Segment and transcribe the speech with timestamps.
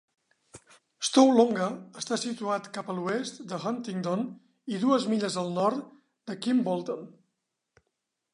[1.09, 1.67] Stow Longa
[2.01, 4.25] està situat cap a l'oest de Huntingdon
[4.77, 5.85] i dues milles al nord
[6.33, 7.07] de Kimbolton.